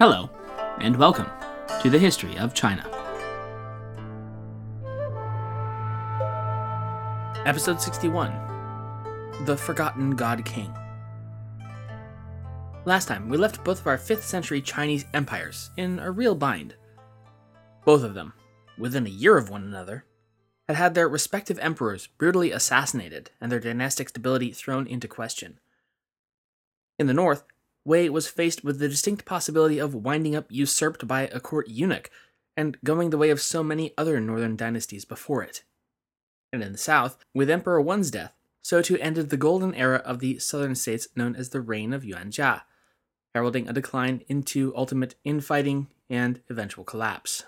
[0.00, 0.28] Hello,
[0.80, 1.30] and welcome
[1.80, 2.82] to the History of China.
[7.46, 8.32] Episode 61
[9.44, 10.74] The Forgotten God King.
[12.84, 16.74] Last time, we left both of our 5th century Chinese empires in a real bind.
[17.84, 18.32] Both of them,
[18.76, 20.06] within a year of one another,
[20.66, 25.60] had had their respective emperors brutally assassinated and their dynastic stability thrown into question.
[26.98, 27.44] In the north,
[27.84, 32.10] Wei was faced with the distinct possibility of winding up usurped by a court eunuch
[32.56, 35.62] and going the way of so many other northern dynasties before it.
[36.52, 40.20] And in the south, with Emperor Wen's death, so too ended the golden era of
[40.20, 42.62] the southern states known as the Reign of Yuan Yuanjia,
[43.34, 47.44] heralding a decline into ultimate infighting and eventual collapse.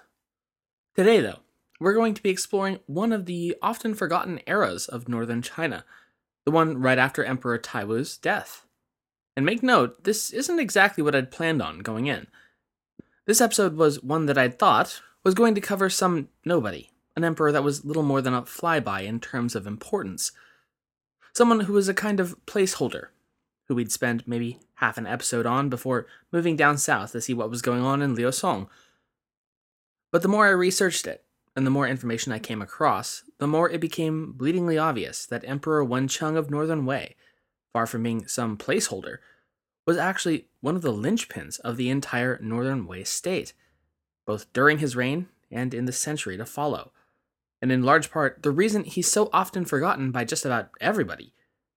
[0.94, 1.38] Today, though,
[1.80, 5.84] we're going to be exploring one of the often forgotten eras of northern China,
[6.44, 8.65] the one right after Emperor Taiwu's death.
[9.36, 12.26] And make note, this isn't exactly what I'd planned on going in.
[13.26, 17.52] This episode was one that I'd thought was going to cover some nobody, an emperor
[17.52, 20.32] that was little more than a flyby in terms of importance.
[21.34, 23.08] Someone who was a kind of placeholder,
[23.68, 27.50] who we'd spend maybe half an episode on before moving down south to see what
[27.50, 28.70] was going on in Liu Song.
[30.12, 33.68] But the more I researched it, and the more information I came across, the more
[33.68, 37.16] it became bleedingly obvious that Emperor Wen Cheng of Northern Wei
[37.76, 39.18] far from being some placeholder,
[39.86, 43.52] was actually one of the linchpins of the entire Northern Wei state,
[44.26, 46.92] both during his reign and in the century to follow.
[47.62, 51.32] And in large part, the reason he's so often forgotten by just about everybody,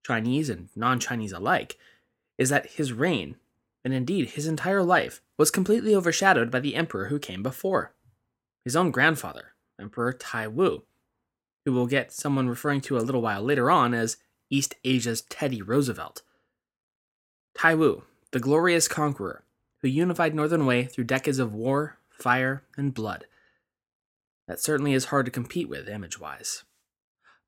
[0.05, 1.77] Chinese and non Chinese alike,
[2.37, 3.35] is that his reign,
[3.85, 7.93] and indeed his entire life, was completely overshadowed by the emperor who came before.
[8.65, 10.83] His own grandfather, Emperor Tai Wu,
[11.63, 14.17] who we'll get someone referring to a little while later on as
[14.49, 16.23] East Asia's Teddy Roosevelt.
[17.59, 19.43] Tai Wu, the glorious conqueror,
[19.81, 23.25] who unified Northern Wei through decades of war, fire, and blood.
[24.47, 26.64] That certainly is hard to compete with, image wise.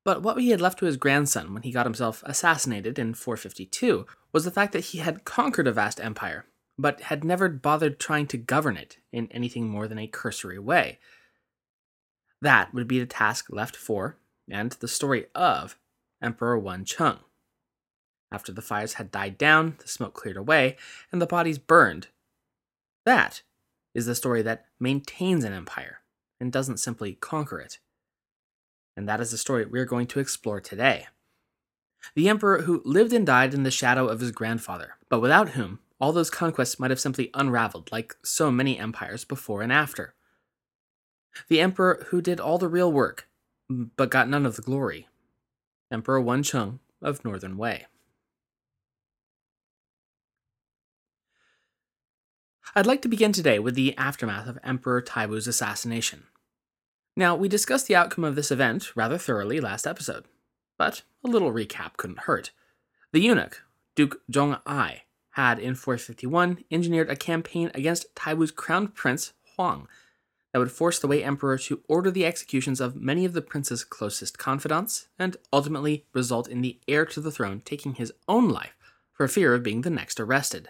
[0.04, 4.04] But what he had left to his grandson when he got himself assassinated in 452
[4.34, 6.44] was the fact that he had conquered a vast empire,
[6.78, 10.98] but had never bothered trying to govern it in anything more than a cursory way.
[12.42, 15.78] That would be the task left for, and the story of,
[16.20, 17.20] Emperor Wen Cheng.
[18.32, 20.76] After the fires had died down, the smoke cleared away,
[21.12, 22.08] and the bodies burned.
[23.04, 23.42] That
[23.94, 25.98] is the story that maintains an empire
[26.40, 27.78] and doesn't simply conquer it.
[28.96, 31.06] And that is the story we're going to explore today.
[32.14, 35.80] The emperor who lived and died in the shadow of his grandfather, but without whom
[36.00, 40.14] all those conquests might have simply unraveled like so many empires before and after.
[41.48, 43.28] The emperor who did all the real work,
[43.68, 45.06] but got none of the glory.
[45.90, 47.86] Emperor Wen Cheng of Northern Wei.
[52.74, 56.24] I'd like to begin today with the aftermath of Emperor Taiwu's assassination.
[57.16, 60.24] Now, we discussed the outcome of this event rather thoroughly last episode,
[60.78, 62.50] but a little recap couldn't hurt.
[63.12, 63.62] The eunuch,
[63.94, 65.02] Duke Zhong Ai,
[65.32, 69.86] had in 451 engineered a campaign against Taiwu's crown prince Huang
[70.52, 73.84] that would force the Wei Emperor to order the executions of many of the prince's
[73.84, 78.74] closest confidants, and ultimately result in the heir to the throne taking his own life
[79.12, 80.68] for fear of being the next arrested.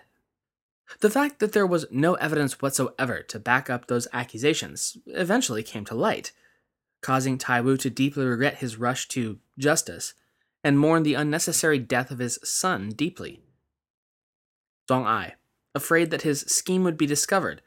[1.01, 5.85] The fact that there was no evidence whatsoever to back up those accusations eventually came
[5.87, 6.33] to light,
[7.01, 10.15] causing Taiwu to deeply regret his rush to justice
[10.65, 13.41] and mourn the unnecessary death of his son deeply.
[14.89, 15.35] Zhong Ai,
[15.75, 17.63] afraid that his scheme would be discovered,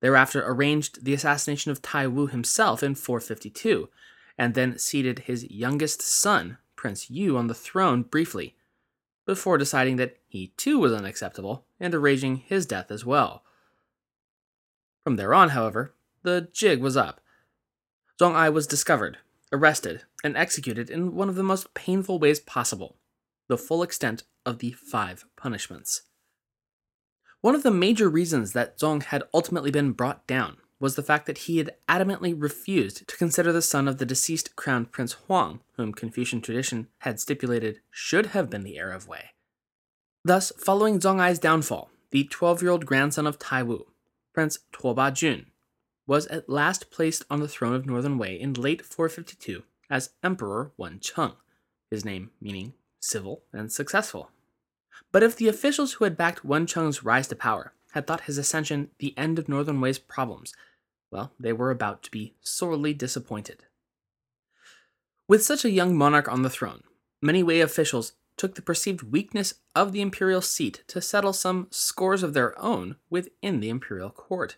[0.00, 3.88] thereafter arranged the assassination of Tai Wu himself in 452,
[4.36, 8.56] and then seated his youngest son, Prince Yu, on the throne briefly,
[9.26, 13.42] before deciding that he too was unacceptable and arranging his death as well.
[15.02, 17.20] From there on, however, the jig was up.
[18.20, 19.18] Zhong Ai was discovered,
[19.52, 22.96] arrested, and executed in one of the most painful ways possible
[23.48, 26.02] the full extent of the five punishments.
[27.40, 31.24] One of the major reasons that Zong had ultimately been brought down was the fact
[31.24, 35.60] that he had adamantly refused to consider the son of the deceased crown prince Huang,
[35.78, 39.30] whom Confucian tradition had stipulated should have been the heir of Wei.
[40.26, 43.86] Thus, following Zong Ai's downfall, the 12 year old grandson of Tai Wu,
[44.34, 45.46] Prince Tuoba Jun,
[46.06, 50.72] was at last placed on the throne of Northern Wei in late 452 as Emperor
[50.76, 51.32] Wen Cheng,
[51.90, 54.32] his name meaning civil and successful.
[55.10, 58.36] But if the officials who had backed Wen Cheng's rise to power had thought his
[58.36, 60.52] ascension the end of Northern Wei's problems,
[61.14, 63.62] well, they were about to be sorely disappointed.
[65.28, 66.82] With such a young monarch on the throne,
[67.22, 72.24] many Wei officials took the perceived weakness of the imperial seat to settle some scores
[72.24, 74.56] of their own within the imperial court.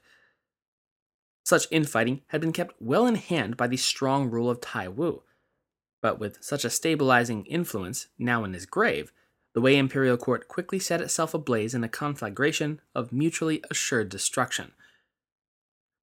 [1.45, 5.25] Such infighting had been kept well in hand by the strong rule of Tai Wu,
[6.01, 9.13] but with such a stabilizing influence now in his grave,
[9.53, 14.73] the Wei imperial court quickly set itself ablaze in a conflagration of mutually assured destruction.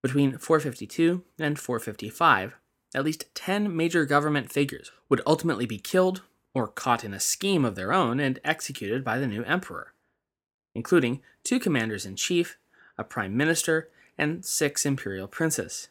[0.04, 2.56] Between 452 and 455,
[2.94, 6.24] at least 10 major government figures would ultimately be killed
[6.54, 9.94] or caught in a scheme of their own and executed by the new emperor,
[10.76, 12.58] including two commanders in chief,
[12.98, 15.88] a prime minister, and six imperial princes.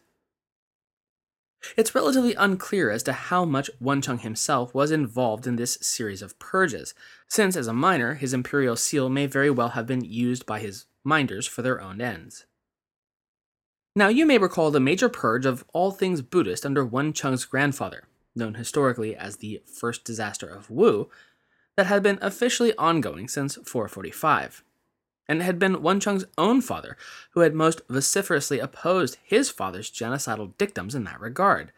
[1.77, 6.39] It's relatively unclear as to how much Wencheng himself was involved in this series of
[6.39, 6.93] purges,
[7.29, 10.85] since as a minor, his imperial seal may very well have been used by his
[11.03, 12.45] minders for their own ends.
[13.95, 18.05] Now, you may recall the major purge of all things Buddhist under Wencheng's grandfather,
[18.35, 21.11] known historically as the First Disaster of Wu,
[21.77, 24.65] that had been officially ongoing since 445,
[25.29, 26.97] and it had been Wencheng's own father
[27.33, 31.71] who had most vociferously opposed his father's genocidal dictums in that regard.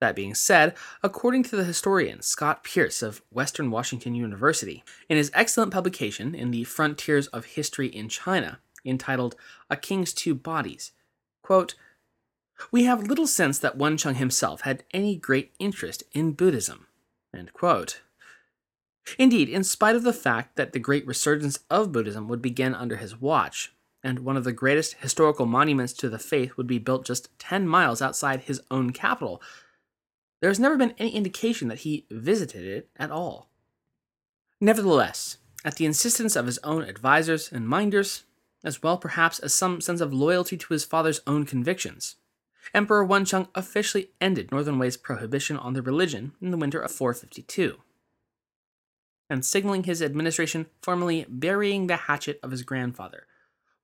[0.00, 5.30] That being said, according to the historian Scott Pearce of Western Washington University, in his
[5.34, 9.36] excellent publication in the Frontiers of History in China, entitled
[9.70, 10.92] A King's Two Bodies.
[11.42, 11.74] Quote,
[12.70, 16.86] we have little sense that Wencheng himself had any great interest in Buddhism.
[19.18, 22.96] Indeed, in spite of the fact that the great resurgence of Buddhism would begin under
[22.96, 23.72] his watch,
[24.02, 27.66] and one of the greatest historical monuments to the faith would be built just 10
[27.66, 29.40] miles outside his own capital,
[30.40, 33.48] there has never been any indication that he visited it at all.
[34.60, 38.24] Nevertheless, at the insistence of his own advisers and minders,
[38.64, 42.16] as well perhaps as some sense of loyalty to his father's own convictions.
[42.74, 47.78] Emperor Wencheng officially ended Northern Wei's prohibition on the religion in the winter of 452,
[49.30, 53.26] and signaling his administration formally burying the hatchet of his grandfather.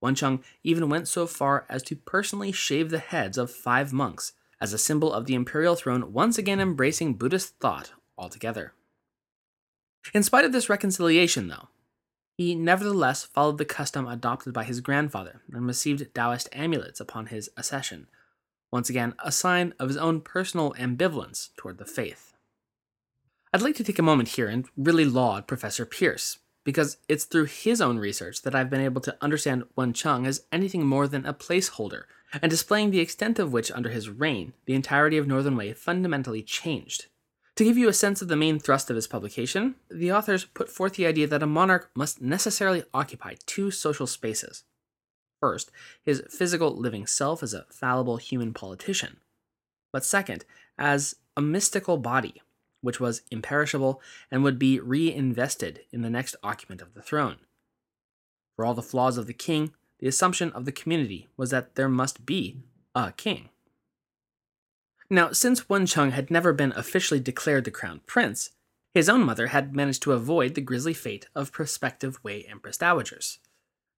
[0.02, 4.72] Wencheng even went so far as to personally shave the heads of five monks as
[4.72, 8.74] a symbol of the imperial throne once again embracing Buddhist thought altogether.
[10.12, 11.68] In spite of this reconciliation, though,
[12.36, 17.48] he nevertheless followed the custom adopted by his grandfather and received Taoist amulets upon his
[17.56, 18.08] accession,
[18.72, 22.34] once again a sign of his own personal ambivalence toward the faith.
[23.52, 27.44] I'd like to take a moment here and really laud Professor Pearce, because it's through
[27.44, 31.32] his own research that I've been able to understand Wencheng as anything more than a
[31.32, 32.04] placeholder,
[32.42, 36.42] and displaying the extent of which under his reign the entirety of Northern Wei fundamentally
[36.42, 37.06] changed.
[37.56, 40.68] To give you a sense of the main thrust of his publication, the authors put
[40.68, 44.64] forth the idea that a monarch must necessarily occupy two social spaces.
[45.40, 45.70] First,
[46.02, 49.18] his physical living self as a fallible human politician,
[49.92, 50.44] but second,
[50.76, 52.42] as a mystical body,
[52.80, 57.36] which was imperishable and would be reinvested in the next occupant of the throne.
[58.56, 61.88] For all the flaws of the king, the assumption of the community was that there
[61.88, 62.58] must be
[62.94, 63.50] a king.
[65.14, 68.50] Now, since Wencheng had never been officially declared the crown prince,
[68.92, 73.38] his own mother had managed to avoid the grisly fate of prospective Wei Empress dowagers.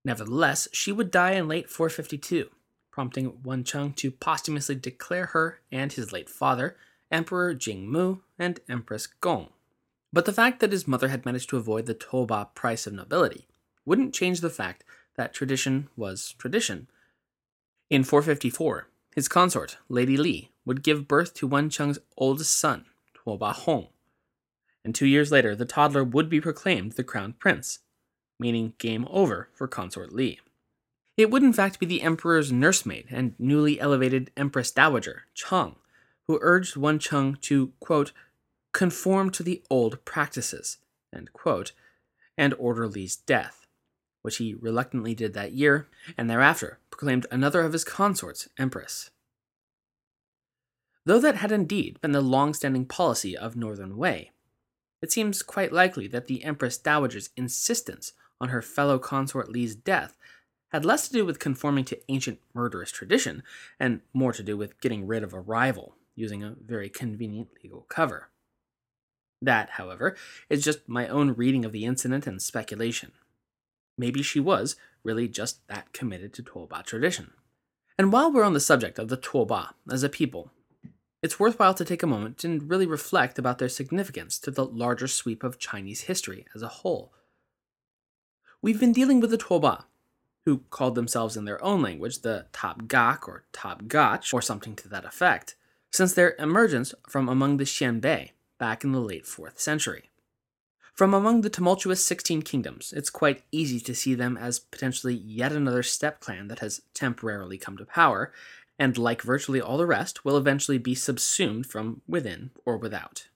[0.05, 2.51] Nevertheless, she would die in late 452,
[2.91, 6.77] prompting Wencheng to posthumously declare her and his late father
[7.11, 9.49] Emperor Jingmu and Empress Gong.
[10.13, 13.49] But the fact that his mother had managed to avoid the Toba price of nobility
[13.87, 16.89] wouldn't change the fact that tradition was tradition.
[17.89, 23.89] In 454, his consort, Lady Li, would give birth to Wencheng's oldest son, Tuoba Hong.
[24.85, 27.79] And two years later, the toddler would be proclaimed the crown prince,
[28.39, 30.41] meaning game over for consort Li.
[31.17, 35.77] It would in fact be the emperor's nursemaid and newly elevated empress dowager, Cheng,
[36.27, 38.13] who urged Wencheng to, quote,
[38.73, 40.77] conform to the old practices,
[41.33, 41.73] quote,
[42.37, 43.67] and order Li's death,
[44.21, 49.11] which he reluctantly did that year, and thereafter proclaimed another of his consorts empress.
[51.07, 54.33] Though that had indeed been the long standing policy of Northern Wei,
[55.01, 60.19] it seems quite likely that the Empress Dowager's insistence on her fellow consort Li's death
[60.73, 63.45] had less to do with conforming to ancient murderous tradition
[63.79, 67.87] and more to do with getting rid of a rival using a very convenient legal
[67.89, 68.31] cover.
[69.41, 70.17] That, however,
[70.51, 73.13] is just my own reading of the incident and speculation.
[73.97, 77.33] Maybe she was really just that committed to Tuoba tradition.
[77.97, 80.51] And while we're on the subject of the Tuoba as a people,
[81.23, 85.09] it's worthwhile to take a moment and really reflect about their significance to the larger
[85.09, 87.13] sweep of Chinese history as a whole.
[88.63, 89.85] We've been dealing with the Tuoba,
[90.45, 95.05] who called themselves in their own language the Gak or Gach or something to that
[95.05, 95.57] effect,
[95.91, 100.11] since their emergence from among the Xianbei back in the late 4th century.
[100.95, 105.53] From among the tumultuous 16 kingdoms, it's quite easy to see them as potentially yet
[105.53, 108.33] another steppe clan that has temporarily come to power,
[108.79, 113.29] and like virtually all the rest, will eventually be subsumed from within or without.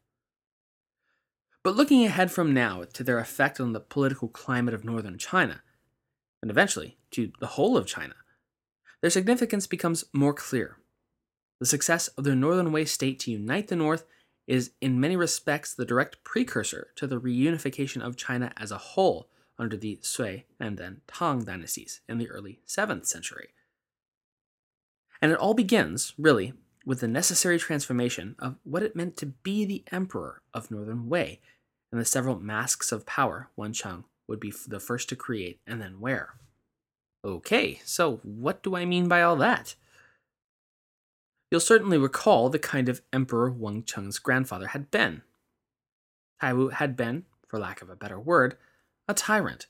[1.62, 5.62] But looking ahead from now to their effect on the political climate of northern China,
[6.40, 8.14] and eventually to the whole of China,
[9.00, 10.78] their significance becomes more clear.
[11.58, 14.04] The success of the Northern Wei state to unite the North
[14.46, 19.28] is, in many respects, the direct precursor to the reunification of China as a whole
[19.58, 23.50] under the Sui and then Tang dynasties in the early 7th century.
[25.22, 29.64] And it all begins, really, with the necessary transformation of what it meant to be
[29.64, 31.40] the emperor of Northern Wei
[31.92, 35.80] and the several masks of power Wen Cheng would be the first to create and
[35.80, 36.34] then wear.
[37.24, 39.74] Okay, so what do I mean by all that?
[41.50, 45.22] You'll certainly recall the kind of emperor Wen Cheng's grandfather had been.
[46.40, 48.56] Taiwu had been, for lack of a better word,
[49.06, 49.66] a tyrant,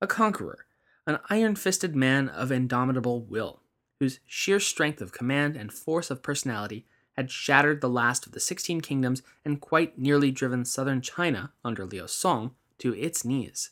[0.00, 0.66] a conqueror,
[1.06, 3.60] an iron fisted man of indomitable will
[4.00, 6.86] whose sheer strength of command and force of personality
[7.16, 11.86] had shattered the last of the Sixteen Kingdoms and quite nearly driven southern China, under
[11.86, 13.70] Liu Song, to its knees.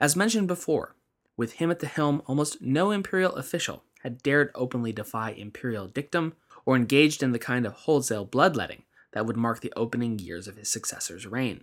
[0.00, 0.96] As mentioned before,
[1.36, 6.34] with him at the helm, almost no imperial official had dared openly defy imperial dictum
[6.64, 10.56] or engaged in the kind of wholesale bloodletting that would mark the opening years of
[10.56, 11.62] his successor's reign.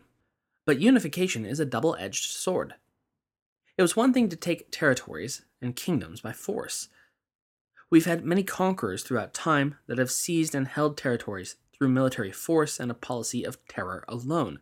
[0.66, 2.76] But unification is a double edged sword.
[3.78, 6.90] It was one thing to take territories and kingdoms by force,
[7.92, 12.80] We've had many conquerors throughout time that have seized and held territories through military force
[12.80, 14.60] and a policy of terror alone.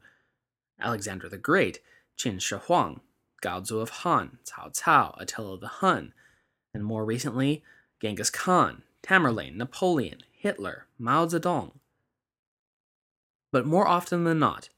[0.80, 1.80] Alexander the Great,
[2.18, 3.02] Qin Shi Huang,
[3.44, 6.14] Gaozu of Han, Cao Cao, Attila the Hun,
[6.74, 7.64] and more recently,
[8.02, 11.74] Genghis Khan, Tamerlane, Napoleon, Hitler, Mao Zedong.
[13.52, 14.70] But more often than not,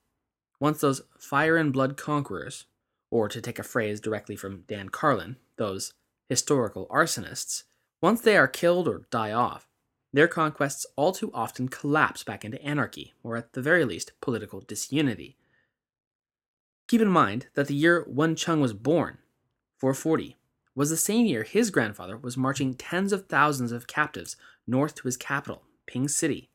[0.60, 2.66] once those fire and blood conquerors,
[3.12, 5.94] or to take a phrase directly from Dan Carlin, those
[6.28, 7.64] historical arsonists,
[8.02, 9.68] once they are killed or die off,
[10.12, 14.62] their conquests all too often collapse back into anarchy, or at the very least, political
[14.62, 15.38] disunity.
[16.88, 19.20] Keep in mind that the year Wen Cheng was born,
[19.78, 20.38] 440,
[20.74, 25.04] was the same year his grandfather was marching tens of thousands of captives north to
[25.04, 26.50] his capital, Ping City,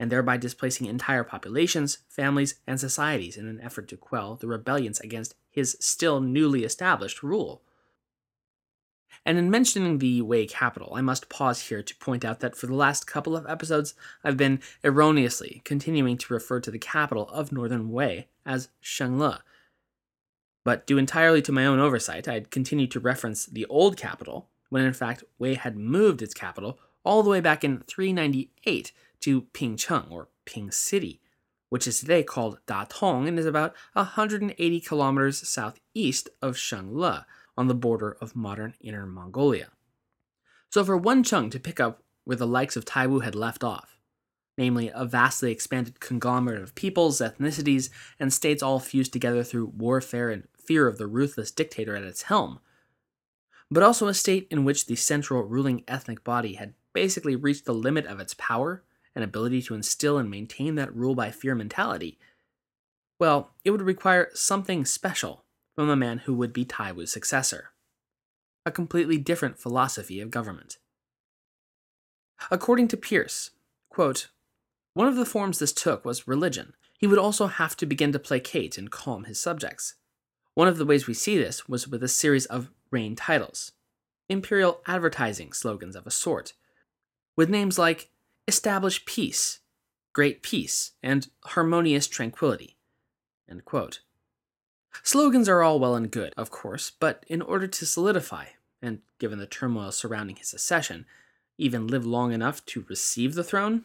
[0.00, 4.98] and thereby displacing entire populations, families, and societies in an effort to quell the rebellions
[5.00, 7.62] against his still newly established rule.
[9.24, 12.66] And in mentioning the Wei capital, I must pause here to point out that for
[12.66, 17.52] the last couple of episodes, I've been erroneously continuing to refer to the capital of
[17.52, 19.40] Northern Wei as Shengle.
[20.64, 24.84] But due entirely to my own oversight, I'd continued to reference the old capital, when
[24.84, 30.10] in fact Wei had moved its capital all the way back in 398 to Pingcheng,
[30.10, 31.20] or Ping City,
[31.68, 37.24] which is today called Datong and is about 180 kilometers southeast of Shengle
[37.56, 39.68] on the border of modern Inner Mongolia.
[40.70, 43.96] So for Wen Cheng to pick up where the likes of Taiwu had left off,
[44.56, 50.30] namely a vastly expanded conglomerate of peoples, ethnicities, and states all fused together through warfare
[50.30, 52.60] and fear of the ruthless dictator at its helm,
[53.70, 57.74] but also a state in which the central ruling ethnic body had basically reached the
[57.74, 58.82] limit of its power
[59.14, 62.18] and ability to instill and maintain that rule by fear mentality,
[63.18, 65.43] well, it would require something special
[65.74, 67.70] from a man who would be Taiwu's successor.
[68.66, 70.78] A completely different philosophy of government.
[72.50, 73.50] According to Pearce,
[73.90, 74.28] quote,
[74.94, 76.74] one of the forms this took was religion.
[76.98, 79.94] He would also have to begin to placate and calm his subjects.
[80.54, 83.72] One of the ways we see this was with a series of reign titles,
[84.28, 86.52] imperial advertising slogans of a sort,
[87.36, 88.10] with names like
[88.46, 89.58] Establish Peace,
[90.12, 92.76] Great Peace, and Harmonious Tranquility.
[93.50, 94.00] End quote.
[95.02, 98.46] Slogans are all well and good, of course, but in order to solidify,
[98.80, 101.06] and given the turmoil surrounding his accession,
[101.58, 103.84] even live long enough to receive the throne,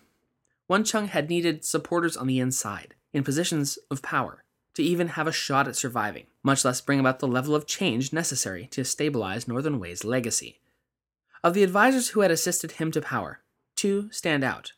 [0.68, 4.44] Wen Cheng had needed supporters on the inside, in positions of power,
[4.76, 8.14] to even have a shot at surviving, much less bring about the level of change
[8.14, 10.60] necessary to stabilize Northern Wei's legacy.
[11.44, 13.42] Of the advisors who had assisted him to power,
[13.76, 14.74] two stand out.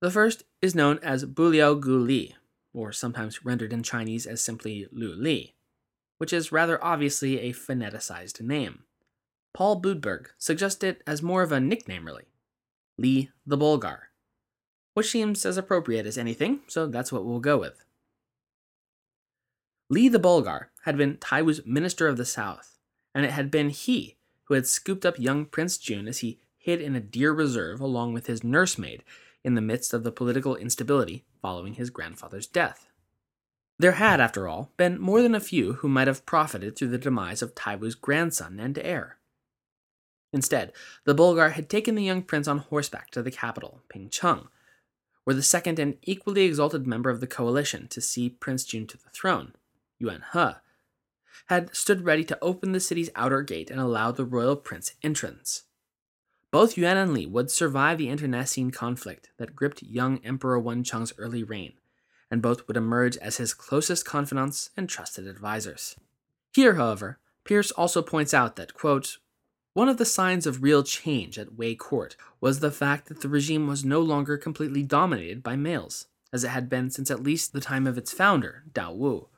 [0.00, 2.36] The first is known as Buliugu Li,
[2.76, 5.54] or sometimes rendered in Chinese as simply Lu Li,
[6.18, 8.84] which is rather obviously a phoneticized name.
[9.54, 12.26] Paul Boodberg suggests it as more of a nickname, really
[12.98, 14.10] Li the Bulgar,
[14.92, 17.82] which seems as appropriate as anything, so that's what we'll go with.
[19.88, 22.78] Li the Bulgar had been Taiwu's Minister of the South,
[23.14, 26.80] and it had been he who had scooped up young Prince Jun as he hid
[26.80, 29.02] in a deer reserve along with his nursemaid
[29.42, 32.88] in the midst of the political instability following his grandfather's death.
[33.78, 36.98] There had, after all, been more than a few who might have profited through the
[36.98, 39.18] demise of Taiwu's grandson and heir.
[40.32, 40.72] Instead,
[41.04, 44.48] the Bulgar had taken the young prince on horseback to the capital, Pingcheng,
[45.22, 48.96] where the second and equally exalted member of the coalition to see Prince Jun to
[48.96, 49.52] the throne,
[50.00, 50.48] Yuan He,
[51.46, 55.62] had stood ready to open the city's outer gate and allow the royal prince entrance.
[56.56, 61.12] Both Yuan and Li would survive the internecine conflict that gripped young Emperor Wen Wencheng's
[61.18, 61.74] early reign,
[62.30, 65.96] and both would emerge as his closest confidants and trusted advisors.
[66.54, 69.18] Here, however, Pearce also points out that, quote,
[69.74, 73.28] one of the signs of real change at Wei court was the fact that the
[73.28, 77.52] regime was no longer completely dominated by males, as it had been since at least
[77.52, 79.28] the time of its founder, Dao Wu.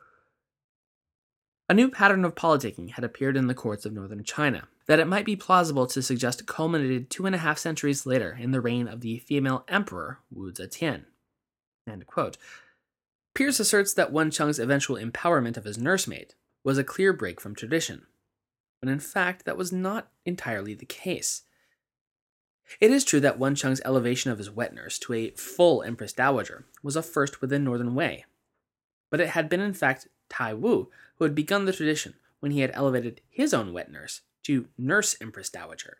[1.68, 5.06] A new pattern of politicking had appeared in the courts of northern China that it
[5.06, 8.88] might be plausible to suggest culminated two and a half centuries later in the reign
[8.88, 11.04] of the female emperor Wu Zetian.
[13.34, 18.06] Pearce asserts that Wencheng's eventual empowerment of his nursemaid was a clear break from tradition,
[18.80, 21.42] but in fact, that was not entirely the case.
[22.80, 26.66] It is true that Wencheng's elevation of his wet nurse to a full Empress Dowager
[26.82, 28.24] was a first within Northern Wei,
[29.10, 32.60] but it had been in fact Tai Wu who had begun the tradition when he
[32.60, 35.98] had elevated his own wet nurse to Nurse Empress Dowager.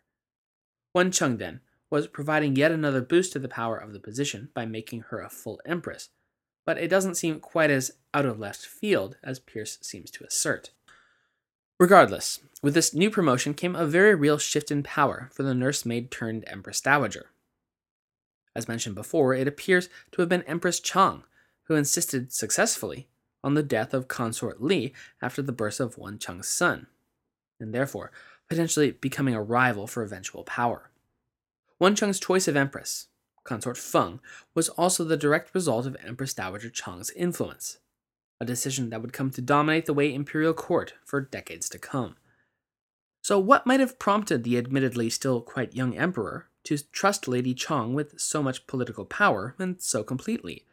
[0.95, 5.01] Wencheng, then, was providing yet another boost to the power of the position by making
[5.09, 6.09] her a full empress,
[6.65, 10.71] but it doesn't seem quite as out of left field as Pearce seems to assert.
[11.79, 16.11] Regardless, with this new promotion came a very real shift in power for the nursemaid
[16.11, 17.27] turned Empress Dowager.
[18.55, 21.23] As mentioned before, it appears to have been Empress Chang
[21.63, 23.07] who insisted successfully
[23.43, 26.87] on the death of consort Li after the birth of Wencheng's son,
[27.59, 28.11] and therefore
[28.49, 30.89] potentially becoming a rival for eventual power.
[31.79, 33.07] Wencheng's choice of empress,
[33.43, 34.19] consort Feng,
[34.53, 37.77] was also the direct result of Empress Dowager Chang's influence
[38.39, 42.15] a decision that would come to dominate the Wei imperial court for decades to come.
[43.21, 47.93] So, what might have prompted the admittedly still quite young emperor to trust Lady Chang
[47.93, 50.65] with so much political power and so completely?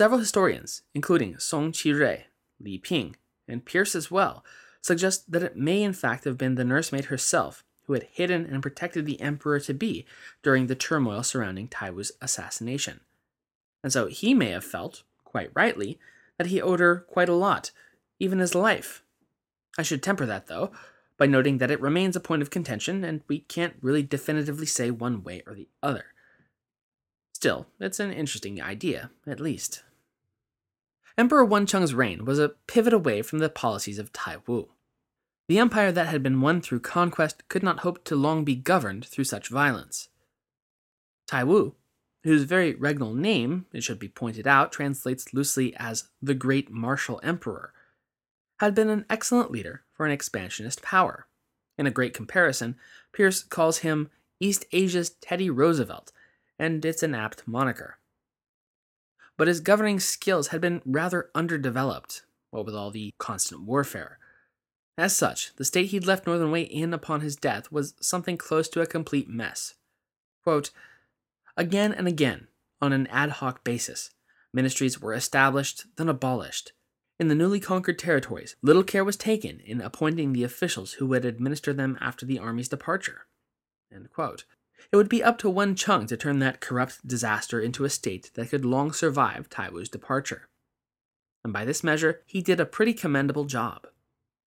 [0.00, 2.22] Several historians, including Song Qirui,
[2.58, 4.42] Li Ping, and Pearce as well,
[4.80, 8.62] suggest that it may in fact have been the nursemaid herself who had hidden and
[8.62, 10.06] protected the emperor to be
[10.42, 13.00] during the turmoil surrounding Taiwu's assassination.
[13.84, 15.98] And so he may have felt, quite rightly,
[16.38, 17.70] that he owed her quite a lot,
[18.18, 19.02] even his life.
[19.76, 20.72] I should temper that, though,
[21.18, 24.90] by noting that it remains a point of contention, and we can't really definitively say
[24.90, 26.06] one way or the other.
[27.34, 29.82] Still, it's an interesting idea, at least.
[31.20, 34.70] Emperor Wencheng's reign was a pivot away from the policies of Tai Wu.
[35.48, 39.04] The empire that had been won through conquest could not hope to long be governed
[39.04, 40.08] through such violence.
[41.26, 41.74] Tai Wu
[42.24, 47.20] whose very regnal name, it should be pointed out, translates loosely as the Great Martial
[47.22, 47.74] Emperor,
[48.60, 51.26] had been an excellent leader for an expansionist power.
[51.76, 52.76] In a great comparison,
[53.12, 56.12] Pearce calls him East Asia's Teddy Roosevelt,
[56.58, 57.99] and it's an apt moniker.
[59.40, 64.18] But his governing skills had been rather underdeveloped, what with all the constant warfare.
[64.98, 68.68] As such, the state he'd left Northern Wei in upon his death was something close
[68.68, 69.76] to a complete mess.
[70.42, 70.72] Quote,
[71.56, 72.48] Again and again,
[72.82, 74.10] on an ad hoc basis,
[74.52, 76.72] ministries were established, then abolished.
[77.18, 81.24] In the newly conquered territories, little care was taken in appointing the officials who would
[81.24, 83.24] administer them after the army's departure.
[84.92, 88.50] It would be up to Wencheng to turn that corrupt disaster into a state that
[88.50, 90.48] could long survive Taiwu's departure.
[91.44, 93.86] And by this measure, he did a pretty commendable job.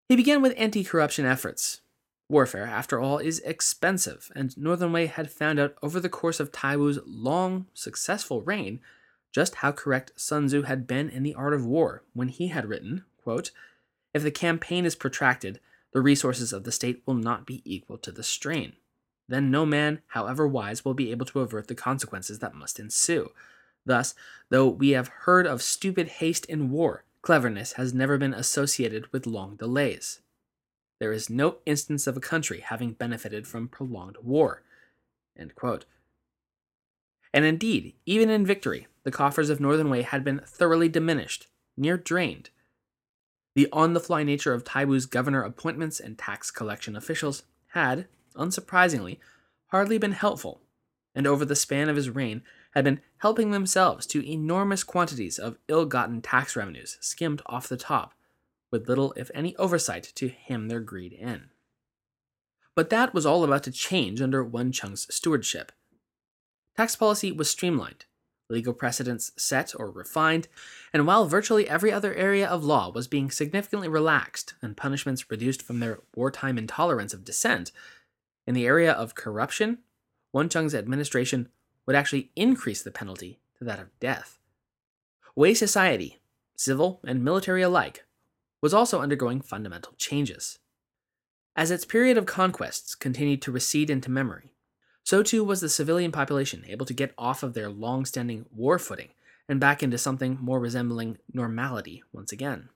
[0.09, 1.81] He began with anti corruption efforts,
[2.29, 6.51] Warfare, after all, is expensive, and Northern Wei had found out over the course of
[6.51, 8.79] Taiwu's long, successful reign
[9.31, 12.67] just how correct Sun Tzu had been in the art of war when he had
[12.67, 13.51] written, quote,
[14.13, 15.59] If the campaign is protracted,
[15.91, 18.73] the resources of the state will not be equal to the strain.
[19.27, 23.31] Then no man, however wise, will be able to avert the consequences that must ensue.
[23.85, 24.15] Thus,
[24.49, 29.25] though we have heard of stupid haste in war, cleverness has never been associated with
[29.25, 30.19] long delays
[31.03, 34.63] there is no instance of a country having benefited from prolonged war.
[35.35, 35.51] And
[37.33, 42.51] indeed, even in victory, the coffers of Northern Wei had been thoroughly diminished, near drained.
[43.53, 49.19] The on the fly nature of Taiwu's governor appointments and tax collection officials had, unsurprisingly,
[49.67, 50.61] hardly been helpful,
[51.15, 52.41] and over the span of his reign
[52.71, 57.77] had been helping themselves to enormous quantities of ill gotten tax revenues skimmed off the
[57.77, 58.13] top
[58.71, 61.49] with little, if any, oversight to hem their greed in.
[62.75, 65.71] But that was all about to change under Wencheng's stewardship.
[66.75, 68.05] Tax policy was streamlined,
[68.49, 70.47] legal precedents set or refined,
[70.91, 75.61] and while virtually every other area of law was being significantly relaxed and punishments reduced
[75.61, 77.71] from their wartime intolerance of dissent,
[78.45, 79.79] in the area of corruption,
[80.33, 81.49] Wencheng's administration
[81.85, 84.39] would actually increase the penalty to that of death.
[85.35, 86.19] Wei society,
[86.55, 88.05] civil and military alike,
[88.61, 90.59] was also undergoing fundamental changes.
[91.55, 94.51] As its period of conquests continued to recede into memory,
[95.03, 98.79] so too was the civilian population able to get off of their long standing war
[98.79, 99.09] footing
[99.49, 102.69] and back into something more resembling normality once again.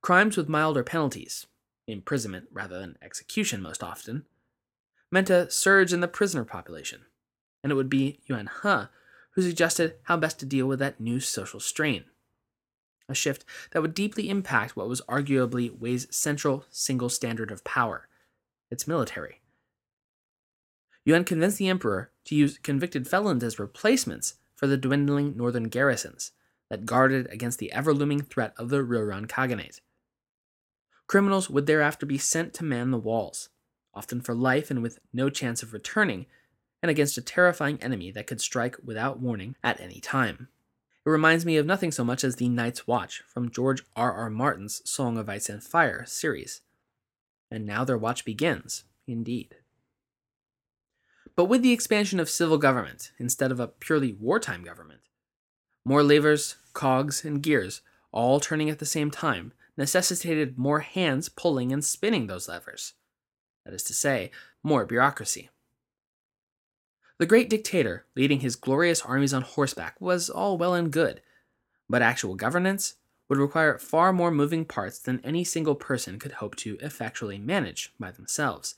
[0.00, 1.46] Crimes with milder penalties,
[1.86, 4.24] imprisonment rather than execution most often,
[5.10, 7.02] meant a surge in the prisoner population,
[7.62, 8.84] and it would be Yuan He
[9.32, 12.04] who suggested how best to deal with that new social strain.
[13.08, 18.08] A shift that would deeply impact what was arguably Wei's central single standard of power
[18.70, 19.40] its military.
[21.04, 26.32] Yuan convinced the emperor to use convicted felons as replacements for the dwindling northern garrisons
[26.70, 29.80] that guarded against the ever looming threat of the Rouran Khaganate.
[31.06, 33.50] Criminals would thereafter be sent to man the walls,
[33.92, 36.26] often for life and with no chance of returning,
[36.82, 40.48] and against a terrifying enemy that could strike without warning at any time.
[41.06, 44.12] It reminds me of nothing so much as the Night's Watch from George R.
[44.12, 44.30] R.
[44.30, 46.62] Martin's Song of Ice and Fire series.
[47.50, 49.56] And now their watch begins, indeed.
[51.36, 55.00] But with the expansion of civil government instead of a purely wartime government,
[55.84, 61.72] more levers, cogs, and gears all turning at the same time necessitated more hands pulling
[61.72, 62.94] and spinning those levers.
[63.64, 64.30] That is to say,
[64.62, 65.50] more bureaucracy.
[67.18, 71.20] The great dictator leading his glorious armies on horseback was all well and good,
[71.88, 72.96] but actual governance
[73.28, 77.92] would require far more moving parts than any single person could hope to effectually manage
[77.98, 78.74] by themselves.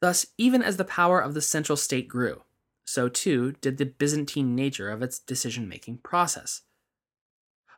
[0.00, 2.42] Thus, even as the power of the central state grew,
[2.84, 6.62] so too did the Byzantine nature of its decision making process.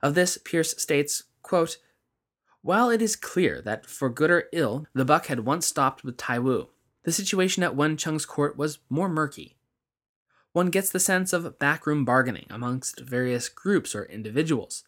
[0.03, 1.79] Of this, Pearce states, quote,
[2.61, 6.19] While it is clear that, for good or ill, the buck had once stopped with
[6.19, 6.69] Taiwu,
[7.05, 9.57] the situation at Wencheng's court was more murky.
[10.53, 14.85] One gets the sense of backroom bargaining amongst various groups or individuals.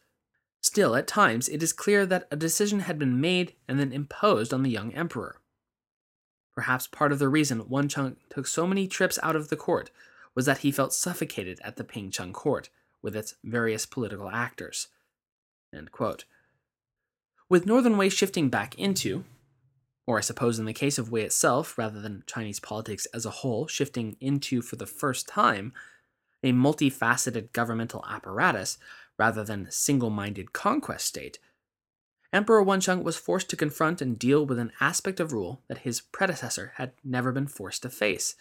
[0.60, 4.52] Still, at times, it is clear that a decision had been made and then imposed
[4.52, 5.40] on the young emperor.
[6.54, 9.90] Perhaps part of the reason Wencheng took so many trips out of the court
[10.34, 12.68] was that he felt suffocated at the Pingcheng court
[13.00, 14.88] with its various political actors.
[17.50, 19.24] With Northern Wei shifting back into,
[20.06, 23.30] or I suppose in the case of Wei itself, rather than Chinese politics as a
[23.30, 25.72] whole, shifting into for the first time
[26.44, 28.78] a multifaceted governmental apparatus
[29.18, 31.40] rather than single minded conquest state,
[32.32, 36.00] Emperor Wencheng was forced to confront and deal with an aspect of rule that his
[36.00, 38.36] predecessor had never been forced to face,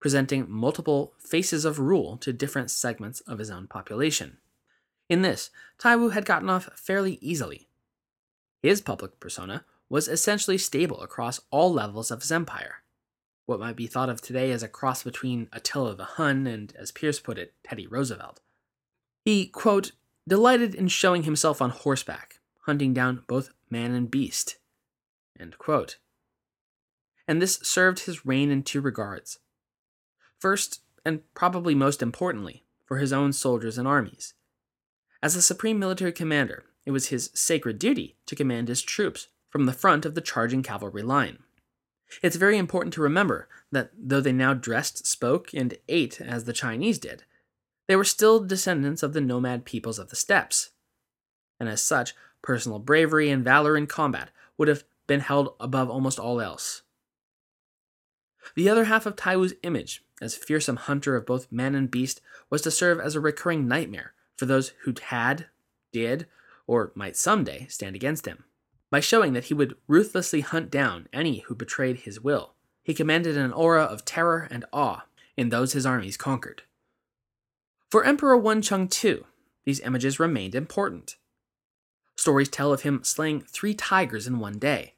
[0.00, 4.36] presenting multiple faces of rule to different segments of his own population.
[5.08, 7.68] In this, Taiwu had gotten off fairly easily.
[8.66, 12.82] His public persona was essentially stable across all levels of his empire,
[13.44, 16.90] what might be thought of today as a cross between Attila the Hun and, as
[16.90, 18.40] Pearce put it, Teddy Roosevelt.
[19.24, 19.92] He, quote,
[20.26, 24.56] delighted in showing himself on horseback, hunting down both man and beast.
[27.28, 29.38] And this served his reign in two regards.
[30.40, 34.34] First, and probably most importantly, for his own soldiers and armies.
[35.22, 39.66] As a supreme military commander, it was his sacred duty to command his troops from
[39.66, 41.38] the front of the charging cavalry line.
[42.22, 46.52] It's very important to remember that though they now dressed, spoke, and ate as the
[46.52, 47.24] Chinese did,
[47.88, 50.70] they were still descendants of the nomad peoples of the steppes.
[51.58, 56.18] And as such, personal bravery and valor in combat would have been held above almost
[56.18, 56.82] all else.
[58.54, 62.62] The other half of Taiwu's image as fearsome hunter of both man and beast was
[62.62, 65.46] to serve as a recurring nightmare for those who had,
[65.92, 66.26] did,
[66.66, 68.44] or might someday stand against him.
[68.90, 73.36] By showing that he would ruthlessly hunt down any who betrayed his will, he commanded
[73.36, 76.62] an aura of terror and awe in those his armies conquered.
[77.90, 79.24] For Emperor Wencheng too,
[79.64, 81.16] these images remained important.
[82.16, 84.94] Stories tell of him slaying three tigers in one day,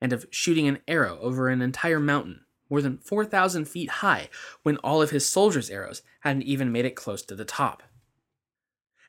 [0.00, 4.28] and of shooting an arrow over an entire mountain, more than 4,000 feet high,
[4.62, 7.82] when all of his soldiers' arrows hadn't even made it close to the top.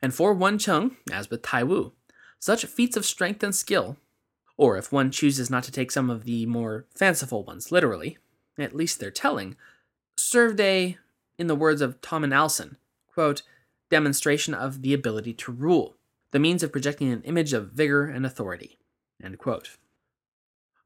[0.02, 1.94] And for Wencheng, as with Taiwu,
[2.40, 3.98] such feats of strength and skill,
[4.58, 8.18] or if one chooses not to take some of the more fanciful ones literally,
[8.58, 9.56] at least they're telling,
[10.16, 10.98] served a,
[11.38, 13.44] in the words of Thomas Allsen, quote,
[13.90, 15.96] demonstration of the ability to rule,
[16.32, 18.78] the means of projecting an image of vigor and authority.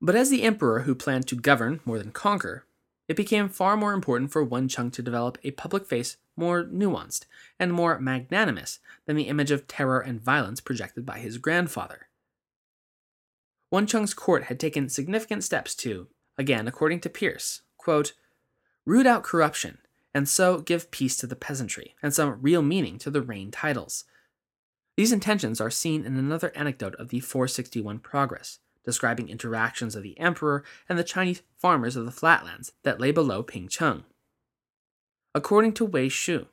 [0.02, 2.66] But as the emperor who planned to govern more than conquer,
[3.12, 7.26] it became far more important for Wen Cheng to develop a public face more nuanced
[7.60, 12.08] and more magnanimous than the image of terror and violence projected by his grandfather.
[13.70, 18.14] Wen Cheng's court had taken significant steps to, again according to Pearce, quote,
[18.86, 19.80] root out corruption,
[20.14, 24.06] and so give peace to the peasantry, and some real meaning to the reign titles.
[24.96, 30.20] These intentions are seen in another anecdote of the 461 Progress, describing interactions of the
[30.20, 34.04] emperor and the Chinese farmers of the flatlands that lay below Pingcheng.
[35.34, 36.48] According to Wei Shu,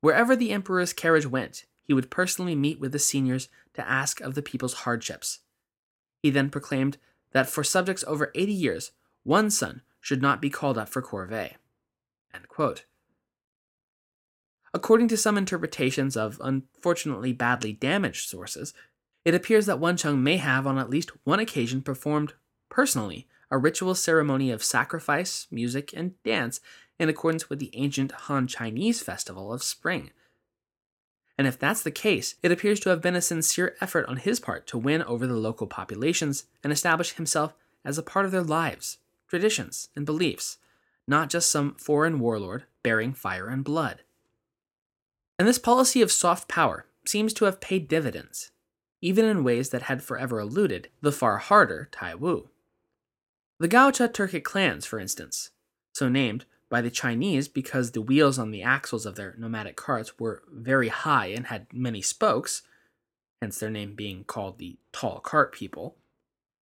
[0.00, 4.34] wherever the emperor's carriage went, he would personally meet with the seniors to ask of
[4.34, 5.40] the people's hardships.
[6.22, 6.96] He then proclaimed
[7.32, 8.92] that for subjects over 80 years,
[9.22, 11.54] one son should not be called up for corvée.
[14.72, 18.74] According to some interpretations of unfortunately badly damaged sources,
[19.24, 22.34] it appears that Wen Cheng may have, on at least one occasion, performed
[22.68, 26.60] personally a ritual ceremony of sacrifice, music, and dance
[26.98, 30.10] in accordance with the ancient Han Chinese festival of spring.
[31.36, 34.38] And if that's the case, it appears to have been a sincere effort on his
[34.38, 38.42] part to win over the local populations and establish himself as a part of their
[38.42, 40.58] lives, traditions, and beliefs,
[41.08, 44.02] not just some foreign warlord bearing fire and blood.
[45.38, 48.52] And this policy of soft power seems to have paid dividends
[49.04, 52.48] even in ways that had forever eluded the far harder Tai Wu.
[53.60, 55.50] The Gaoche Turkic clans, for instance,
[55.92, 60.18] so named by the Chinese because the wheels on the axles of their nomadic carts
[60.18, 62.62] were very high and had many spokes,
[63.42, 65.96] hence their name being called the Tall Cart People,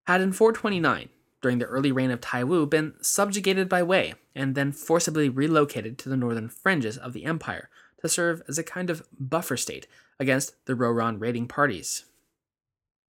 [0.09, 1.11] had in 429,
[1.43, 5.97] during the early reign of Tai Wu, been subjugated by Wei and then forcibly relocated
[5.99, 9.87] to the northern fringes of the empire to serve as a kind of buffer state
[10.19, 12.07] against the Rouran raiding parties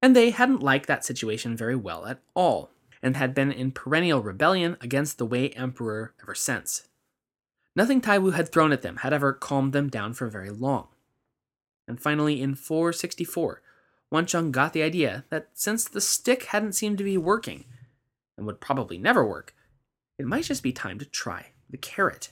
[0.03, 2.69] and they hadn't liked that situation very well at all,
[3.01, 6.89] and had been in perennial rebellion against the Wei Emperor ever since.
[7.73, 10.89] Nothing Taiwu had thrown at them had ever calmed them down for very long.
[11.87, 13.61] And finally, in 464,
[14.25, 17.63] Cheng got the idea that since the stick hadn't seemed to be working,
[18.37, 19.55] and would probably never work,
[20.19, 22.29] it might just be time to try the carrot.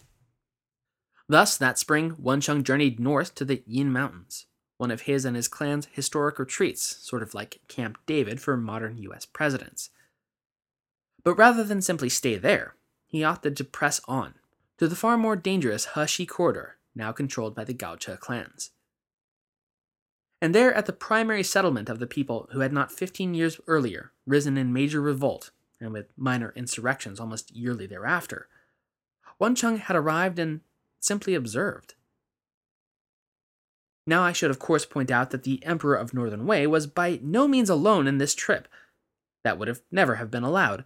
[1.30, 4.48] Thus, that spring, Cheng journeyed north to the Yin Mountains
[4.82, 8.98] one of his and his clan's historic retreats, sort of like Camp David for modern
[8.98, 9.92] US presidents.
[11.24, 12.74] But rather than simply stay there,
[13.06, 14.34] he opted to press on
[14.80, 18.72] to the far more dangerous Hexi corridor, now controlled by the Gaoche clans.
[20.42, 24.14] And there, at the primary settlement of the people who had not 15 years earlier
[24.26, 28.48] risen in major revolt, and with minor insurrections almost yearly thereafter,
[29.38, 30.62] Wen Cheng had arrived and
[31.00, 31.94] simply observed.
[34.06, 37.20] Now, I should of course point out that the Emperor of Northern Wei was by
[37.22, 38.68] no means alone in this trip.
[39.44, 40.84] That would have never have been allowed.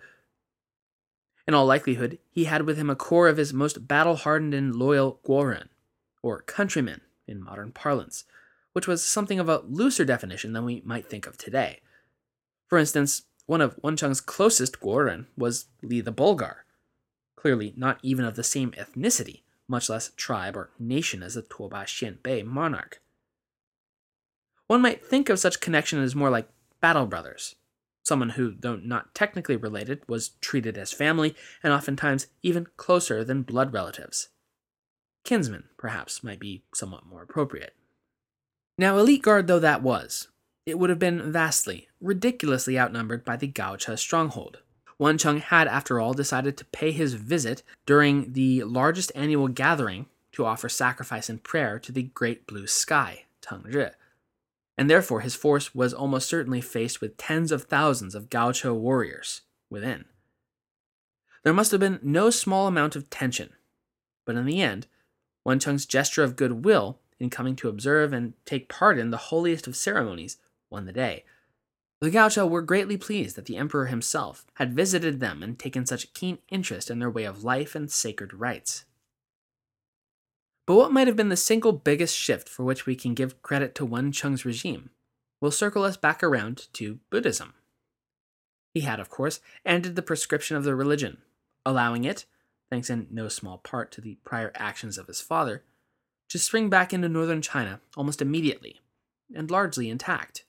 [1.48, 4.76] In all likelihood, he had with him a corps of his most battle hardened and
[4.76, 5.70] loyal Guoren,
[6.24, 8.26] or countrymen in modern parlance,
[8.74, 11.82] which was something of a looser definition than we might think of today.
[12.68, 16.66] For instance, one of Wen Cheng's closest Guoren was Li the Bulgar,
[17.36, 21.86] clearly not even of the same ethnicity, much less tribe or nation as the Tuoba
[21.86, 23.02] Xianbei monarch.
[24.68, 26.50] One might think of such connection as more like
[26.82, 27.56] battle brothers.
[28.04, 33.42] Someone who, though not technically related, was treated as family, and oftentimes even closer than
[33.42, 34.30] blood relatives.
[35.24, 37.74] Kinsmen, perhaps, might be somewhat more appropriate.
[38.78, 40.28] Now, elite guard though that was,
[40.66, 44.60] it would have been vastly, ridiculously outnumbered by the Gaoche stronghold.
[44.98, 50.08] Wen Cheng had, after all, decided to pay his visit during the largest annual gathering
[50.32, 53.92] to offer sacrifice and prayer to the great blue sky, Tang Tengri,
[54.78, 59.42] and therefore his force was almost certainly faced with tens of thousands of Gaoche warriors
[59.70, 60.06] within.
[61.44, 63.54] There must have been no small amount of tension,
[64.26, 64.88] but in the end,
[65.44, 69.68] Wen Cheng's gesture of goodwill in coming to observe and take part in the holiest
[69.68, 70.38] of ceremonies
[70.70, 71.24] won the day.
[72.02, 76.14] The Gaoche were greatly pleased that the emperor himself had visited them and taken such
[76.14, 78.86] keen interest in their way of life and sacred rites.
[80.66, 83.76] But what might have been the single biggest shift for which we can give credit
[83.76, 84.90] to Wen Cheng's regime
[85.40, 87.54] will circle us back around to Buddhism.
[88.74, 91.20] He had, of course, ended the prescription of the religion,
[91.66, 92.26] allowing it,
[92.70, 95.64] thanks in no small part to the prior actions of his father,
[96.30, 98.82] to spring back into northern China almost immediately,
[99.34, 100.46] and largely intact.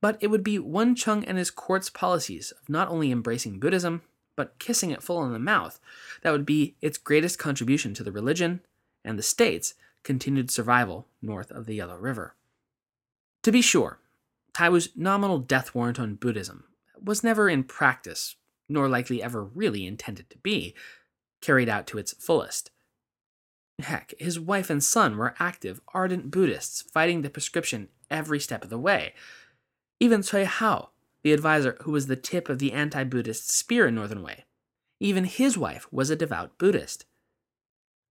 [0.00, 4.02] But it would be Wen Cheng and his court's policies of not only embracing Buddhism,
[4.36, 5.80] but kissing it full in the mouth.
[6.22, 8.60] That would be its greatest contribution to the religion
[9.04, 12.34] and the state's continued survival north of the Yellow River.
[13.42, 13.98] To be sure,
[14.52, 16.64] Taiwu's nominal death warrant on Buddhism
[17.02, 18.36] was never in practice,
[18.68, 20.74] nor likely ever really intended to be,
[21.40, 22.70] carried out to its fullest.
[23.80, 28.70] Heck, his wife and son were active, ardent Buddhists fighting the prescription every step of
[28.70, 29.14] the way.
[30.00, 30.90] Even Cui Hao,
[31.24, 34.44] the advisor who was the tip of the anti Buddhist spear in Northern Wei,
[35.00, 37.06] even his wife was a devout Buddhist.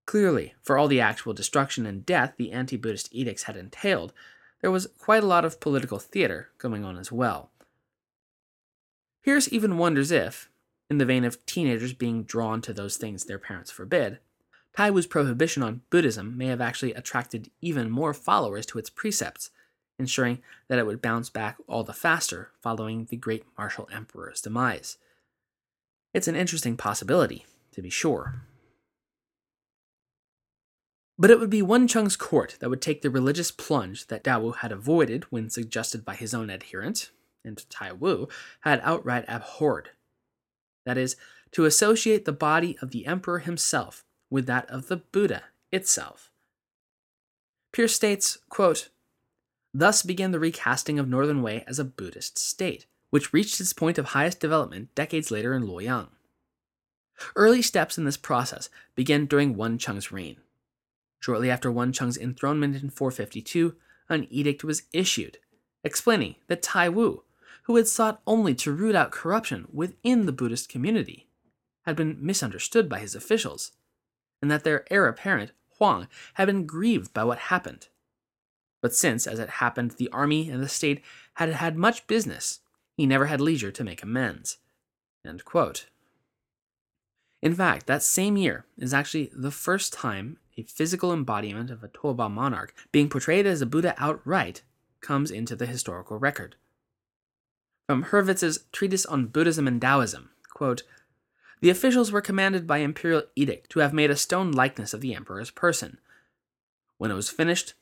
[0.04, 4.12] Clearly, for all the actual destruction and death the anti Buddhist edicts had entailed,
[4.60, 7.50] there was quite a lot of political theater going on as well.
[9.24, 10.50] Pearce even wonders if,
[10.90, 14.18] in the vein of teenagers being drawn to those things their parents forbid,
[14.76, 19.50] Tai Wu's prohibition on Buddhism may have actually attracted even more followers to its precepts,
[19.98, 24.98] ensuring that it would bounce back all the faster following the great martial emperor's demise.
[26.12, 28.42] It's an interesting possibility, to be sure.
[31.18, 34.72] But it would be Wencheng's court that would take the religious plunge that Daowu had
[34.72, 37.10] avoided when suggested by his own adherent,
[37.44, 38.28] and Tai Wu
[38.60, 39.90] had outright abhorred.
[40.84, 41.16] That is,
[41.52, 46.30] to associate the body of the emperor himself with that of the Buddha itself.
[47.72, 48.88] Pearce states, quote,
[49.76, 53.98] Thus began the recasting of Northern Wei as a Buddhist state, which reached its point
[53.98, 56.10] of highest development decades later in Luoyang.
[57.34, 60.36] Early steps in this process began during Wencheng's reign.
[61.18, 63.74] Shortly after Wencheng's enthronement in 452,
[64.08, 65.38] an edict was issued,
[65.82, 67.24] explaining that Tai Wu,
[67.64, 71.28] who had sought only to root out corruption within the Buddhist community,
[71.82, 73.72] had been misunderstood by his officials,
[74.40, 77.88] and that their heir apparent, Huang, had been grieved by what happened.
[78.84, 81.02] But since, as it happened, the army and the state
[81.36, 82.60] had had much business,
[82.98, 84.58] he never had leisure to make amends.
[85.24, 85.38] In
[87.54, 92.28] fact, that same year is actually the first time a physical embodiment of a Tuoba
[92.28, 94.60] monarch being portrayed as a Buddha outright
[95.00, 96.56] comes into the historical record.
[97.88, 100.82] From Hurvitz's Treatise on Buddhism and Taoism, quote,
[101.62, 105.14] the officials were commanded by imperial edict to have made a stone likeness of the
[105.14, 105.96] emperor's person.
[106.98, 107.72] When it was finished,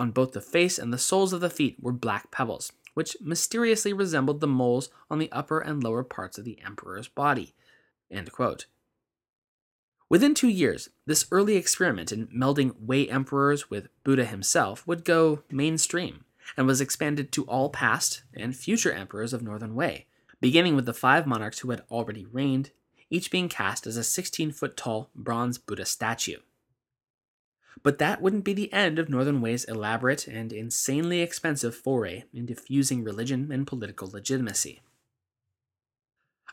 [0.00, 3.92] on both the face and the soles of the feet were black pebbles, which mysteriously
[3.92, 7.54] resembled the moles on the upper and lower parts of the emperor's body.
[10.08, 15.44] Within two years, this early experiment in melding Wei emperors with Buddha himself would go
[15.50, 16.24] mainstream
[16.56, 20.06] and was expanded to all past and future emperors of Northern Wei,
[20.40, 22.70] beginning with the five monarchs who had already reigned,
[23.08, 26.38] each being cast as a 16 foot tall bronze Buddha statue.
[27.82, 32.54] But that wouldn't be the end of Northern Wei's elaborate and insanely expensive foray into
[32.54, 34.80] fusing religion and political legitimacy.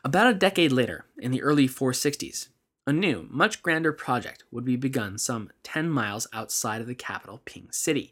[0.04, 2.50] About a decade later, in the early 460s,
[2.86, 7.42] a new, much grander project would be begun some 10 miles outside of the capital,
[7.46, 8.12] Pingcheng.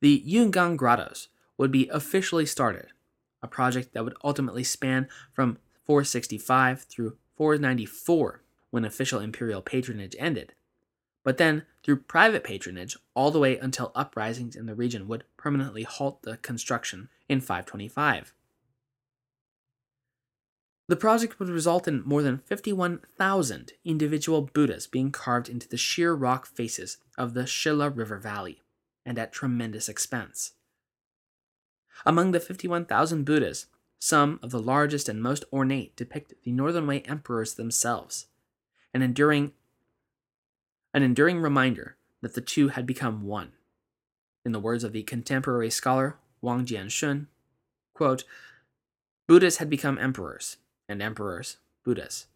[0.00, 2.88] The Yungang Grottos would be officially started,
[3.42, 10.54] a project that would ultimately span from 465 through 494 when official imperial patronage ended,
[11.24, 15.82] but then through private patronage all the way until uprisings in the region would permanently
[15.82, 18.34] halt the construction in 525.
[20.88, 26.12] The project would result in more than 51,000 individual Buddhas being carved into the sheer
[26.12, 28.62] rock faces of the Shili River Valley,
[29.06, 30.52] and at tremendous expense.
[32.04, 33.66] Among the 51,000 Buddhas,
[33.98, 38.26] some of the largest and most ornate depict the Northern Wei emperors themselves,
[38.92, 39.52] an enduring
[40.94, 43.52] an enduring reminder that the two had become one.
[44.44, 47.26] In the words of the contemporary scholar Wang Jianshun,
[47.94, 48.24] quote,
[49.28, 50.56] Buddhas had become emperors,
[50.88, 52.26] and emperors Buddhas.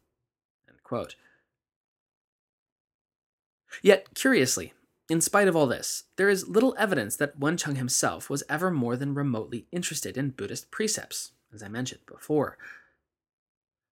[3.83, 4.73] Yet, curiously,
[5.09, 8.97] in spite of all this, there is little evidence that Wencheng himself was ever more
[8.97, 12.57] than remotely interested in Buddhist precepts, as I mentioned before.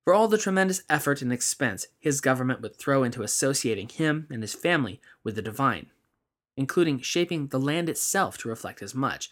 [0.05, 4.43] For all the tremendous effort and expense his government would throw into associating him and
[4.43, 5.87] his family with the divine,
[6.59, 9.31] including shaping the land itself to reflect as much,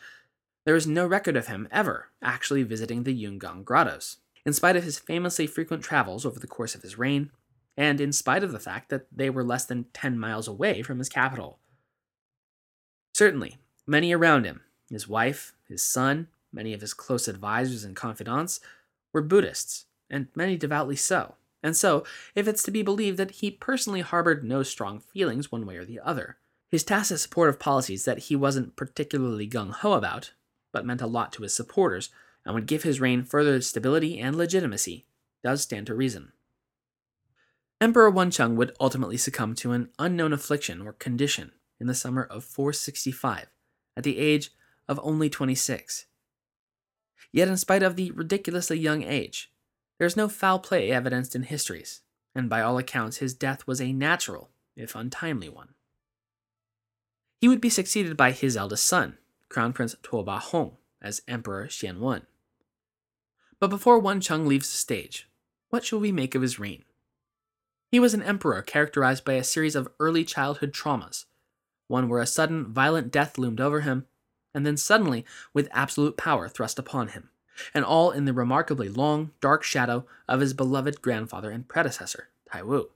[0.65, 4.85] there is no record of him ever actually visiting the Yungang grottos, in spite of
[4.85, 7.31] his famously frequent travels over the course of his reign,
[7.77, 10.99] and in spite of the fact that they were less than 10 miles away from
[10.99, 11.59] his capital.
[13.15, 18.61] Certainly, many around him, his wife, his son, many of his close advisors and confidants,
[19.13, 21.35] were Buddhists and many devoutly so.
[21.63, 22.05] And so,
[22.35, 25.85] if it's to be believed that he personally harbored no strong feelings one way or
[25.85, 26.37] the other,
[26.69, 30.33] his tacit support of policies that he wasn't particularly gung ho about,
[30.73, 32.11] but meant a lot to his supporters,
[32.45, 35.07] and would give his reign further stability and legitimacy,
[35.45, 36.33] does stand to reason.
[37.81, 42.45] Emperor Wencheng would ultimately succumb to an unknown affliction or condition in the summer of
[42.45, 43.47] 465,
[43.97, 44.51] at the age
[44.89, 46.07] of only 26.
[47.33, 49.52] Yet, in spite of the ridiculously young age,
[50.03, 52.01] there is no foul play evidenced in histories,
[52.35, 55.75] and by all accounts, his death was a natural, if untimely one.
[57.41, 62.23] He would be succeeded by his eldest son, Crown Prince Tuoba Hong, as Emperor Xianwen.
[63.61, 65.29] But before Wen Cheng leaves the stage,
[65.71, 66.83] what shall we make of his reign?
[67.93, 71.27] He was an emperor characterized by a series of early childhood traumas,
[71.87, 74.07] one where a sudden, violent death loomed over him,
[74.53, 75.25] and then suddenly,
[75.55, 77.31] with absolute power thrust upon him,
[77.75, 82.63] and all in the remarkably long, dark shadow of his beloved grandfather and predecessor, Tai
[82.63, 82.91] Wu.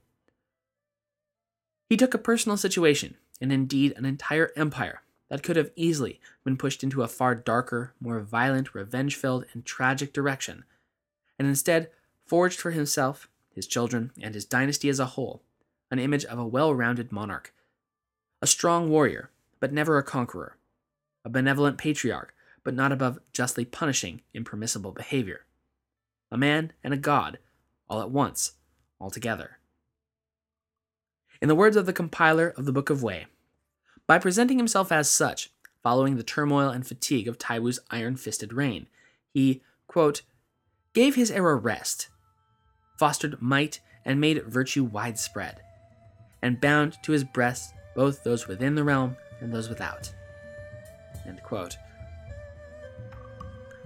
[1.89, 6.57] He took a personal situation, and indeed an entire empire, that could have easily been
[6.57, 10.63] pushed into a far darker, more violent, revenge filled, and tragic direction,
[11.37, 11.89] and instead
[12.25, 15.41] forged for himself, his children, and his dynasty as a whole
[15.89, 17.53] an image of a well rounded monarch.
[18.41, 19.29] A strong warrior,
[19.59, 20.57] but never a conqueror.
[21.25, 22.33] A benevolent patriarch,
[22.67, 25.45] but not above justly punishing impermissible behavior.
[26.29, 27.39] A man and a god,
[27.89, 28.55] all at once,
[28.99, 29.59] all together.
[31.41, 33.27] In the words of the compiler of the Book of Wei,
[34.05, 35.49] by presenting himself as such,
[35.81, 38.87] following the turmoil and fatigue of Taiwu's iron fisted reign,
[39.33, 40.23] he, quote,
[40.93, 42.09] gave his era rest,
[42.99, 45.61] fostered might, and made virtue widespread,
[46.41, 50.13] and bound to his breast both those within the realm and those without.
[51.25, 51.77] End quote.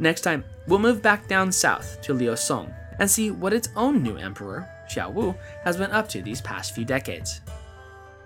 [0.02, 4.02] Next time, we'll move back down south to Liu Song and see what its own
[4.02, 7.42] new emperor, Xiao Wu, has been up to these past few decades.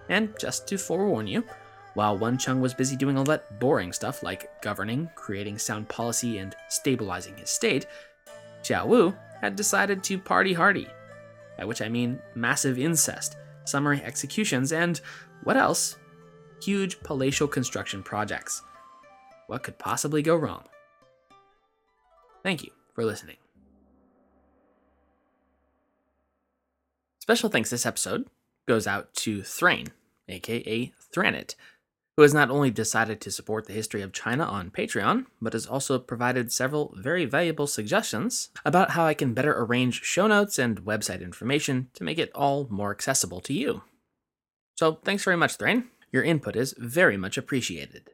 [0.08, 1.44] And just to forewarn you,
[1.94, 6.38] while Wen Cheng was busy doing all that boring stuff like governing, creating sound policy,
[6.38, 7.88] and stabilizing his state,
[8.64, 10.88] Xiao Wu had decided to party hardy.
[11.58, 15.02] By which I mean massive incest, summary executions, and
[15.44, 15.98] what else?
[16.64, 18.62] Huge palatial construction projects.
[19.48, 20.64] What could possibly go wrong?
[22.46, 23.38] Thank you for listening.
[27.20, 28.28] Special thanks this episode
[28.68, 29.88] goes out to Thrain,
[30.30, 31.56] aka Thranit,
[32.16, 35.66] who has not only decided to support the history of China on Patreon, but has
[35.66, 40.86] also provided several very valuable suggestions about how I can better arrange show notes and
[40.86, 43.82] website information to make it all more accessible to you.
[44.76, 45.86] So thanks very much, Thrain.
[46.12, 48.12] Your input is very much appreciated.